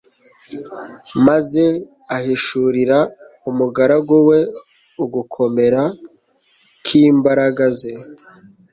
maze 1.27 1.63
ahishurira 2.17 2.99
umugaragu 3.49 4.15
we 4.29 4.39
ugukomera 5.03 5.83
kimbaraga 6.85 7.65
ze 7.79 7.93